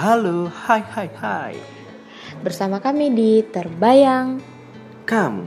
Halo, 0.00 0.48
hai 0.48 0.80
hai 0.96 1.12
hai. 1.20 1.54
Bersama 2.40 2.80
kami 2.80 3.12
di 3.12 3.44
Terbayang. 3.44 4.40
Kamu. 5.04 5.44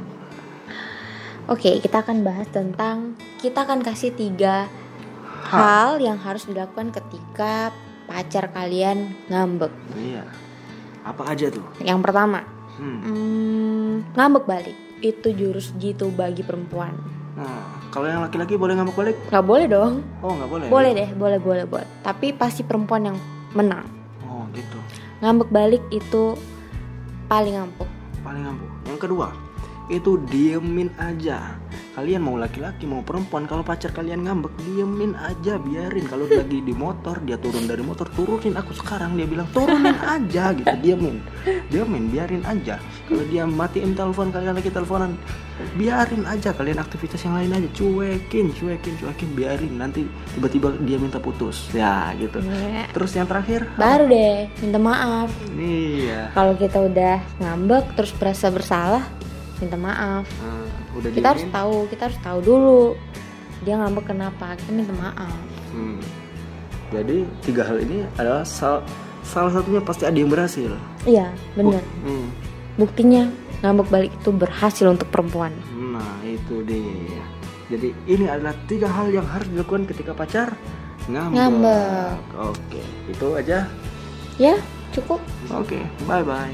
Oke, 1.50 1.82
kita 1.82 2.06
akan 2.06 2.22
bahas 2.22 2.46
tentang 2.54 3.18
kita 3.42 3.66
akan 3.66 3.82
kasih 3.82 4.14
tiga 4.14 4.70
hal 5.50 5.98
yang 5.98 6.22
harus 6.22 6.46
dilakukan 6.46 6.94
ketika 6.94 7.74
pacar 8.06 8.54
kalian 8.54 9.18
ngambek. 9.26 9.74
Iya. 9.98 10.22
Apa 11.02 11.34
aja 11.34 11.50
tuh? 11.50 11.66
Yang 11.82 12.06
pertama, 12.06 12.46
Hmm. 12.78 13.00
hmm, 13.02 13.94
ngambek 14.14 14.46
balik. 14.46 14.78
Itu 15.02 15.34
jurus 15.34 15.74
jitu 15.82 16.14
bagi 16.14 16.46
perempuan. 16.46 16.94
Nah, 17.34 17.90
kalau 17.90 18.06
yang 18.06 18.22
laki-laki 18.22 18.54
boleh 18.54 18.78
ngambek 18.78 18.94
balik? 19.02 19.18
Gak 19.34 19.50
boleh 19.50 19.66
dong. 19.66 20.06
Oh, 20.22 20.38
nggak 20.38 20.50
boleh. 20.54 20.66
Boleh 20.70 20.92
deh, 20.94 21.10
boleh 21.18 21.42
boleh 21.42 21.66
buat. 21.66 22.06
Tapi 22.06 22.38
pasti 22.38 22.62
perempuan 22.62 23.10
yang 23.10 23.18
menang. 23.58 24.03
Gitu. 24.54 24.80
Ngambek 25.20 25.50
balik 25.50 25.84
itu 25.90 26.38
paling 27.28 27.58
ampuh. 27.58 27.90
Paling 28.22 28.46
ampuh. 28.46 28.70
Yang 28.88 29.00
kedua, 29.10 29.28
itu 29.90 30.22
diemin 30.30 30.94
aja. 31.02 31.58
Kalian 31.94 32.26
mau 32.26 32.34
laki-laki 32.42 32.90
mau 32.90 33.06
perempuan 33.06 33.46
kalau 33.46 33.62
pacar 33.62 33.94
kalian 33.94 34.26
ngambek 34.26 34.50
diemin 34.66 35.14
aja 35.14 35.62
biarin. 35.62 36.10
Kalau 36.10 36.26
lagi 36.26 36.66
di 36.66 36.74
motor 36.74 37.22
dia 37.22 37.38
turun 37.38 37.70
dari 37.70 37.86
motor 37.86 38.10
turunin. 38.10 38.58
Aku 38.58 38.74
sekarang 38.74 39.14
dia 39.14 39.30
bilang 39.30 39.46
turunin 39.54 39.94
aja 40.02 40.58
gitu 40.58 40.74
diemin. 40.82 41.22
Diemin 41.70 42.10
biarin 42.10 42.42
aja. 42.50 42.82
Kalau 43.06 43.22
dia 43.30 43.46
matiin 43.46 43.94
telepon 43.94 44.34
kalian 44.34 44.58
lagi 44.58 44.74
teleponan 44.74 45.14
biarin 45.78 46.26
aja 46.26 46.50
kalian 46.58 46.82
aktivitas 46.82 47.22
yang 47.30 47.38
lain 47.38 47.62
aja. 47.62 47.70
Cuekin 47.78 48.50
cuekin 48.58 48.94
cuekin 48.98 49.30
biarin. 49.38 49.74
Nanti 49.78 50.02
tiba-tiba 50.34 50.74
dia 50.82 50.98
minta 50.98 51.22
putus. 51.22 51.70
Ya 51.78 52.10
gitu. 52.18 52.42
Iya. 52.42 52.90
terus 52.90 53.14
yang 53.14 53.30
terakhir? 53.30 53.70
Baru 53.78 54.10
deh 54.10 54.50
minta 54.66 54.82
maaf. 54.82 55.30
iya. 55.54 56.34
Kalau 56.34 56.58
kita 56.58 56.90
udah 56.90 57.22
ngambek 57.38 57.94
terus 57.94 58.10
berasa 58.18 58.50
bersalah, 58.50 59.06
minta 59.64 59.80
maaf. 59.80 60.28
Nah, 60.38 60.68
udah 60.94 61.10
Kita 61.10 61.28
harus 61.32 61.46
tahu, 61.48 61.76
kita 61.88 62.02
harus 62.12 62.20
tahu 62.20 62.40
dulu 62.44 62.82
dia 63.64 63.80
ngambek 63.80 64.12
kenapa. 64.12 64.60
Kita 64.60 64.70
minta 64.70 64.92
maaf. 64.94 65.40
Hmm. 65.72 66.04
Jadi 66.92 67.26
tiga 67.42 67.64
hal 67.66 67.82
ini 67.82 68.06
adalah 68.20 68.44
sal- 68.44 68.84
salah 69.24 69.50
satunya 69.50 69.82
pasti 69.82 70.04
ada 70.04 70.14
yang 70.14 70.30
berhasil. 70.30 70.70
Iya, 71.08 71.32
bener. 71.56 71.82
Hmm. 72.04 72.28
Buktinya 72.76 73.32
ngambek 73.64 73.88
balik 73.90 74.12
itu 74.12 74.30
berhasil 74.30 74.86
untuk 74.86 75.08
perempuan. 75.10 75.56
Nah 75.74 76.20
itu 76.22 76.62
dia. 76.68 77.24
Jadi 77.72 77.96
ini 78.06 78.28
adalah 78.28 78.54
tiga 78.68 78.92
hal 78.92 79.10
yang 79.10 79.26
harus 79.26 79.48
dilakukan 79.50 79.88
ketika 79.88 80.12
pacar 80.14 80.52
ngambek. 81.08 81.34
Ngambek. 81.40 82.14
Oke, 82.38 82.84
itu 83.08 83.28
aja. 83.34 83.66
Ya, 84.38 84.58
cukup. 84.92 85.22
Oke, 85.50 85.80
bye 86.06 86.22
bye. 86.22 86.54